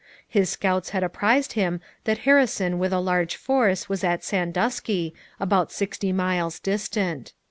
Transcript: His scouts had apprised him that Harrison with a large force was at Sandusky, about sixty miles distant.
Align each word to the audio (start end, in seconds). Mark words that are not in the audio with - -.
His 0.27 0.49
scouts 0.49 0.89
had 0.97 1.03
apprised 1.03 1.53
him 1.53 1.79
that 2.05 2.17
Harrison 2.25 2.79
with 2.79 2.91
a 2.91 2.99
large 2.99 3.35
force 3.35 3.87
was 3.87 4.03
at 4.03 4.23
Sandusky, 4.23 5.13
about 5.39 5.71
sixty 5.71 6.11
miles 6.11 6.57
distant. 6.59 7.33